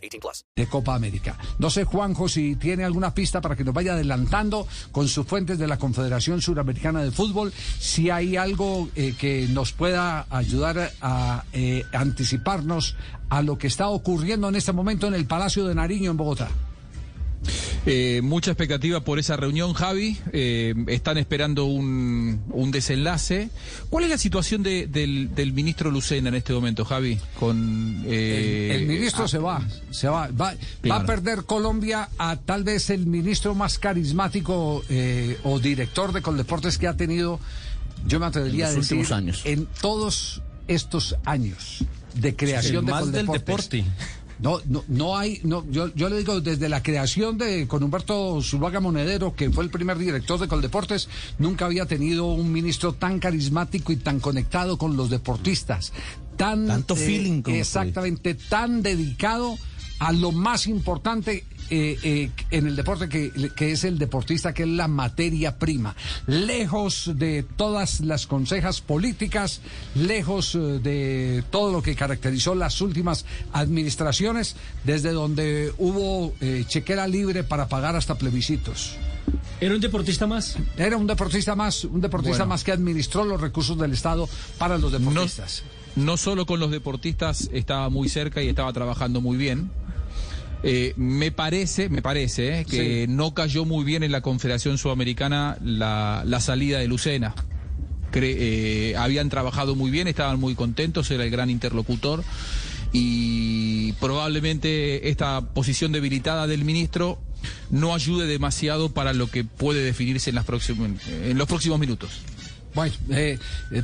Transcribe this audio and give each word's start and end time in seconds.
18 0.00 0.20
plus. 0.20 0.44
de 0.56 0.66
Copa 0.66 0.94
América. 0.94 1.36
No 1.58 1.70
sé, 1.70 1.84
Juanjo, 1.84 2.28
si 2.28 2.56
tiene 2.56 2.84
alguna 2.84 3.14
pista 3.14 3.40
para 3.40 3.56
que 3.56 3.64
nos 3.64 3.74
vaya 3.74 3.92
adelantando 3.92 4.66
con 4.92 5.08
sus 5.08 5.26
fuentes 5.26 5.58
de 5.58 5.66
la 5.66 5.78
Confederación 5.78 6.40
Suramericana 6.40 7.02
de 7.02 7.10
Fútbol, 7.10 7.52
si 7.78 8.10
hay 8.10 8.36
algo 8.36 8.88
eh, 8.96 9.14
que 9.18 9.46
nos 9.50 9.72
pueda 9.72 10.26
ayudar 10.30 10.92
a 11.00 11.44
eh, 11.52 11.84
anticiparnos 11.92 12.96
a 13.28 13.42
lo 13.42 13.58
que 13.58 13.68
está 13.68 13.88
ocurriendo 13.88 14.48
en 14.48 14.56
este 14.56 14.72
momento 14.72 15.06
en 15.06 15.14
el 15.14 15.26
Palacio 15.26 15.66
de 15.66 15.74
Nariño 15.74 16.10
en 16.10 16.16
Bogotá. 16.16 16.48
Eh, 17.86 18.20
mucha 18.22 18.50
expectativa 18.50 19.00
por 19.00 19.18
esa 19.18 19.36
reunión, 19.36 19.72
Javi. 19.72 20.18
Eh, 20.32 20.74
están 20.88 21.16
esperando 21.16 21.64
un, 21.64 22.42
un, 22.50 22.70
desenlace. 22.70 23.48
¿Cuál 23.88 24.04
es 24.04 24.10
la 24.10 24.18
situación 24.18 24.62
de, 24.62 24.86
del, 24.86 25.34
del, 25.34 25.52
ministro 25.52 25.90
Lucena 25.90 26.28
en 26.28 26.34
este 26.34 26.52
momento, 26.52 26.84
Javi? 26.84 27.18
Con 27.38 28.04
eh, 28.06 28.72
el, 28.74 28.82
el, 28.82 28.88
ministro 28.88 29.26
se 29.26 29.38
va, 29.38 29.66
se 29.90 30.08
va, 30.08 30.28
va, 30.28 30.54
claro. 30.82 30.88
va, 30.88 30.96
a 30.96 31.06
perder 31.06 31.44
Colombia 31.44 32.10
a 32.18 32.36
tal 32.36 32.64
vez 32.64 32.90
el 32.90 33.06
ministro 33.06 33.54
más 33.54 33.78
carismático 33.78 34.84
eh, 34.90 35.38
o 35.44 35.58
director 35.58 36.12
de 36.12 36.20
Coldeportes 36.20 36.76
que 36.76 36.86
ha 36.86 36.96
tenido, 36.96 37.40
yo 38.06 38.20
me 38.20 38.26
atrevería 38.26 38.68
a 38.68 38.72
decir, 38.72 39.10
años. 39.12 39.40
en 39.44 39.66
todos 39.80 40.42
estos 40.68 41.16
años 41.24 41.84
de 42.14 42.36
creación 42.36 42.84
de 42.84 42.92
más 42.92 43.02
Coldeportes. 43.02 43.70
Del 43.70 43.84
deporte. 43.84 44.09
No, 44.42 44.60
no, 44.66 44.84
no 44.88 45.18
hay, 45.18 45.40
no, 45.44 45.64
yo, 45.70 45.94
yo 45.94 46.08
le 46.08 46.18
digo, 46.18 46.40
desde 46.40 46.68
la 46.68 46.82
creación 46.82 47.36
de 47.36 47.66
con 47.68 47.82
Humberto 47.82 48.40
Zuluaga 48.42 48.80
Monedero, 48.80 49.34
que 49.34 49.50
fue 49.50 49.64
el 49.64 49.70
primer 49.70 49.98
director 49.98 50.40
de 50.40 50.48
Coldeportes, 50.48 51.08
nunca 51.38 51.66
había 51.66 51.86
tenido 51.86 52.26
un 52.26 52.50
ministro 52.50 52.94
tan 52.94 53.18
carismático 53.18 53.92
y 53.92 53.96
tan 53.96 54.18
conectado 54.18 54.78
con 54.78 54.96
los 54.96 55.10
deportistas. 55.10 55.92
Tan, 56.36 56.66
Tanto 56.66 56.94
eh, 56.94 56.98
feeling. 56.98 57.42
Como 57.42 57.56
exactamente, 57.56 58.34
tan 58.34 58.82
dedicado 58.82 59.58
a 59.98 60.12
lo 60.12 60.32
más 60.32 60.66
importante 60.66 61.44
eh, 61.70 61.98
eh, 62.02 62.30
en 62.50 62.66
el 62.66 62.76
deporte 62.76 63.08
que, 63.08 63.50
que, 63.54 63.72
es 63.72 63.84
el 63.84 63.98
deportista, 63.98 64.52
que 64.52 64.64
es 64.64 64.68
la 64.68 64.88
materia 64.88 65.56
prima. 65.56 65.94
Lejos 66.26 67.12
de 67.14 67.44
todas 67.56 68.00
las 68.00 68.26
consejas 68.26 68.80
políticas, 68.80 69.60
lejos 69.94 70.54
eh, 70.54 70.58
de 70.58 71.44
todo 71.50 71.72
lo 71.72 71.82
que 71.82 71.94
caracterizó 71.94 72.54
las 72.54 72.80
últimas 72.80 73.24
administraciones, 73.52 74.56
desde 74.84 75.12
donde 75.12 75.72
hubo 75.78 76.34
eh, 76.40 76.64
chequera 76.66 77.06
libre 77.06 77.44
para 77.44 77.68
pagar 77.68 77.96
hasta 77.96 78.16
plebiscitos. 78.16 78.96
¿Era 79.60 79.74
un 79.74 79.80
deportista 79.80 80.26
más? 80.26 80.56
Era 80.76 80.96
un 80.96 81.06
deportista 81.06 81.54
más, 81.54 81.84
un 81.84 82.00
deportista 82.00 82.38
bueno. 82.38 82.48
más 82.48 82.64
que 82.64 82.72
administró 82.72 83.24
los 83.24 83.40
recursos 83.40 83.78
del 83.78 83.92
Estado 83.92 84.28
para 84.58 84.78
los 84.78 84.90
deportistas. 84.90 85.62
No, 85.94 86.04
no 86.04 86.16
solo 86.16 86.46
con 86.46 86.60
los 86.60 86.70
deportistas 86.70 87.48
estaba 87.52 87.90
muy 87.90 88.08
cerca 88.08 88.42
y 88.42 88.48
estaba 88.48 88.72
trabajando 88.72 89.20
muy 89.20 89.36
bien, 89.36 89.70
eh, 90.62 90.92
me 90.96 91.30
parece, 91.30 91.88
me 91.88 92.02
parece 92.02 92.60
eh, 92.60 92.64
que 92.64 93.06
sí. 93.06 93.12
no 93.12 93.32
cayó 93.34 93.64
muy 93.64 93.84
bien 93.84 94.02
en 94.02 94.12
la 94.12 94.20
Confederación 94.20 94.78
Sudamericana 94.78 95.56
la, 95.62 96.22
la 96.26 96.40
salida 96.40 96.78
de 96.78 96.88
Lucena. 96.88 97.34
Cre 98.10 98.90
eh, 98.90 98.96
habían 98.96 99.28
trabajado 99.28 99.74
muy 99.74 99.90
bien, 99.90 100.08
estaban 100.08 100.40
muy 100.40 100.54
contentos, 100.54 101.10
era 101.10 101.24
el 101.24 101.30
gran 101.30 101.48
interlocutor 101.48 102.24
y 102.92 103.92
probablemente 103.94 105.10
esta 105.10 105.40
posición 105.40 105.92
debilitada 105.92 106.46
del 106.46 106.64
ministro 106.64 107.20
no 107.70 107.94
ayude 107.94 108.26
demasiado 108.26 108.92
para 108.92 109.12
lo 109.12 109.28
que 109.30 109.44
puede 109.44 109.82
definirse 109.82 110.30
en, 110.30 110.36
las 110.36 110.46
en 110.48 111.38
los 111.38 111.48
próximos 111.48 111.78
minutos. 111.78 112.10
Bueno, 112.74 112.94
eh, 113.10 113.38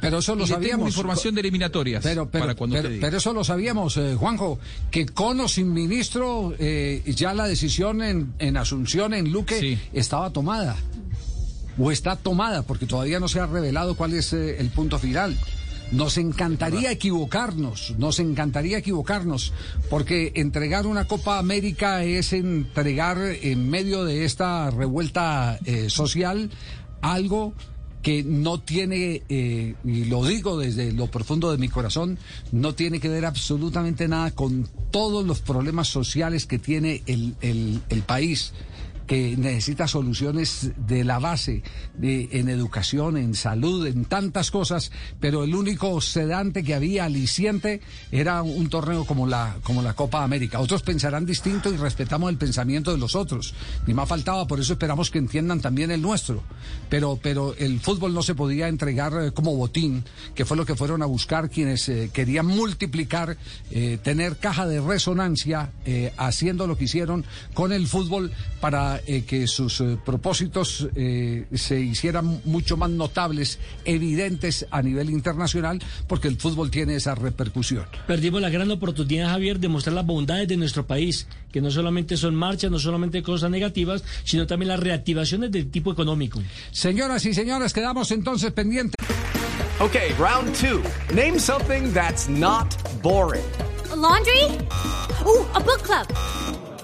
pero 0.00 0.18
eso 0.18 0.34
lo 0.34 0.44
y 0.44 0.48
sabíamos. 0.48 0.88
información 0.88 1.34
de 1.34 1.40
eliminatorias 1.40 2.02
pero, 2.02 2.28
pero, 2.28 2.44
para 2.44 2.54
cuando 2.54 2.76
pero, 2.76 2.90
pero 3.00 3.16
eso 3.16 3.32
lo 3.32 3.44
sabíamos, 3.44 3.96
eh, 3.96 4.14
Juanjo, 4.16 4.58
que 4.90 5.06
con 5.06 5.40
o 5.40 5.48
sin 5.48 5.72
ministro 5.72 6.54
eh, 6.58 7.02
ya 7.06 7.32
la 7.34 7.46
decisión 7.46 8.02
en, 8.02 8.34
en 8.38 8.56
Asunción, 8.56 9.14
en 9.14 9.30
Luque, 9.30 9.58
sí. 9.60 9.78
estaba 9.92 10.30
tomada. 10.30 10.76
O 11.78 11.90
está 11.90 12.16
tomada, 12.16 12.62
porque 12.62 12.86
todavía 12.86 13.18
no 13.18 13.28
se 13.28 13.40
ha 13.40 13.46
revelado 13.46 13.96
cuál 13.96 14.12
es 14.12 14.32
eh, 14.32 14.60
el 14.60 14.68
punto 14.70 14.98
final. 14.98 15.36
Nos 15.90 16.16
encantaría 16.16 16.90
equivocarnos, 16.90 17.94
nos 17.98 18.18
encantaría 18.18 18.78
equivocarnos, 18.78 19.52
porque 19.90 20.32
entregar 20.36 20.86
una 20.86 21.06
Copa 21.06 21.38
América 21.38 22.02
es 22.02 22.32
entregar 22.32 23.18
en 23.18 23.68
medio 23.68 24.04
de 24.04 24.24
esta 24.24 24.70
revuelta 24.70 25.58
eh, 25.66 25.90
social 25.90 26.50
algo 27.02 27.52
que 28.02 28.24
no 28.24 28.60
tiene, 28.60 29.22
eh, 29.28 29.74
y 29.84 30.04
lo 30.06 30.24
digo 30.24 30.58
desde 30.58 30.92
lo 30.92 31.06
profundo 31.06 31.52
de 31.52 31.58
mi 31.58 31.68
corazón, 31.68 32.18
no 32.50 32.74
tiene 32.74 33.00
que 33.00 33.08
ver 33.08 33.24
absolutamente 33.24 34.08
nada 34.08 34.32
con 34.32 34.68
todos 34.90 35.24
los 35.24 35.40
problemas 35.40 35.88
sociales 35.88 36.46
que 36.46 36.58
tiene 36.58 37.02
el, 37.06 37.34
el, 37.40 37.80
el 37.88 38.02
país 38.02 38.52
que 39.06 39.36
necesita 39.36 39.88
soluciones 39.88 40.72
de 40.76 41.04
la 41.04 41.18
base, 41.18 41.62
de, 41.94 42.28
en 42.32 42.48
educación, 42.48 43.16
en 43.16 43.34
salud, 43.34 43.86
en 43.86 44.04
tantas 44.04 44.50
cosas, 44.50 44.92
pero 45.20 45.44
el 45.44 45.54
único 45.54 46.00
sedante 46.00 46.62
que 46.62 46.74
había 46.74 47.04
aliciente 47.04 47.80
era 48.10 48.42
un 48.42 48.68
torneo 48.68 49.04
como 49.04 49.26
la, 49.26 49.56
como 49.62 49.82
la 49.82 49.94
Copa 49.94 50.22
América. 50.22 50.60
Otros 50.60 50.82
pensarán 50.82 51.26
distinto 51.26 51.72
y 51.72 51.76
respetamos 51.76 52.30
el 52.30 52.38
pensamiento 52.38 52.92
de 52.92 52.98
los 52.98 53.16
otros. 53.16 53.54
Ni 53.86 53.94
más 53.94 54.08
faltaba, 54.08 54.46
por 54.46 54.60
eso 54.60 54.74
esperamos 54.74 55.10
que 55.10 55.18
entiendan 55.18 55.60
también 55.60 55.90
el 55.90 56.02
nuestro. 56.02 56.42
Pero, 56.88 57.18
pero 57.22 57.54
el 57.58 57.80
fútbol 57.80 58.14
no 58.14 58.22
se 58.22 58.34
podía 58.34 58.68
entregar 58.68 59.12
eh, 59.20 59.32
como 59.32 59.56
botín, 59.56 60.04
que 60.34 60.44
fue 60.44 60.56
lo 60.56 60.66
que 60.66 60.76
fueron 60.76 61.02
a 61.02 61.06
buscar 61.06 61.50
quienes 61.50 61.88
eh, 61.88 62.10
querían 62.12 62.46
multiplicar, 62.46 63.36
eh, 63.70 63.98
tener 64.02 64.36
caja 64.36 64.66
de 64.66 64.80
resonancia, 64.80 65.70
haciendo 66.16 66.66
lo 66.66 66.76
que 66.76 66.84
hicieron 66.84 67.24
con 67.54 67.72
el 67.72 67.86
fútbol 67.86 68.32
para 68.60 69.00
eh, 69.06 69.24
que 69.24 69.46
sus 69.46 69.80
eh, 69.80 69.98
propósitos 70.04 70.88
eh, 70.94 71.46
se 71.54 71.80
hicieran 71.80 72.40
mucho 72.44 72.76
más 72.76 72.90
notables, 72.90 73.58
evidentes 73.84 74.66
a 74.70 74.82
nivel 74.82 75.10
internacional, 75.10 75.80
porque 76.06 76.28
el 76.28 76.36
fútbol 76.36 76.70
tiene 76.70 76.96
esa 76.96 77.14
repercusión. 77.14 77.86
Perdimos 78.06 78.40
la 78.40 78.50
gran 78.50 78.70
oportunidad, 78.70 79.30
Javier, 79.30 79.58
de 79.58 79.68
mostrar 79.68 79.94
las 79.94 80.06
bondades 80.06 80.48
de 80.48 80.56
nuestro 80.56 80.86
país, 80.86 81.26
que 81.50 81.60
no 81.60 81.70
solamente 81.70 82.16
son 82.16 82.34
marchas, 82.34 82.70
no 82.70 82.78
solamente 82.78 83.22
cosas 83.22 83.50
negativas, 83.50 84.04
sino 84.24 84.46
también 84.46 84.68
las 84.68 84.80
reactivaciones 84.80 85.50
de 85.50 85.64
tipo 85.64 85.92
económico. 85.92 86.42
Señoras 86.70 87.24
y 87.26 87.34
señores, 87.34 87.72
quedamos 87.72 88.10
entonces 88.10 88.52
pendientes. 88.52 88.96
Okay, 89.80 90.12
round 90.18 90.54
two. 90.54 90.82
Name 91.12 91.38
something 91.38 91.92
that's 91.92 92.28
not 92.28 92.76
boring. 93.02 93.42
A 93.90 93.96
laundry? 93.96 94.44
Ooh, 95.26 95.44
a 95.54 95.60
book 95.60 95.82
club. 95.82 96.06